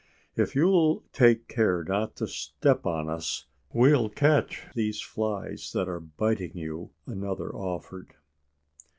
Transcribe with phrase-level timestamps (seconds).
[0.35, 5.99] "If you'll take care not to step on us we'll catch these flies that are
[5.99, 8.15] biting you," another offered.